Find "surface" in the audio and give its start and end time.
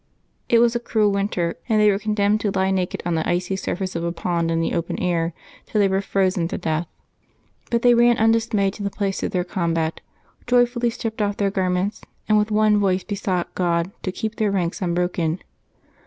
3.55-3.95